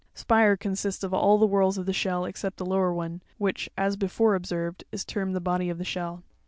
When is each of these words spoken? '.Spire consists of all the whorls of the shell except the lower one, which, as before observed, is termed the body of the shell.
'.Spire 0.15 0.57
consists 0.57 1.03
of 1.03 1.13
all 1.13 1.37
the 1.37 1.45
whorls 1.47 1.77
of 1.77 1.85
the 1.85 1.93
shell 1.93 2.25
except 2.25 2.57
the 2.57 2.65
lower 2.65 2.91
one, 2.91 3.21
which, 3.37 3.69
as 3.77 3.95
before 3.95 4.33
observed, 4.33 4.83
is 4.91 5.05
termed 5.05 5.35
the 5.35 5.39
body 5.39 5.69
of 5.69 5.77
the 5.77 5.85
shell. 5.85 6.23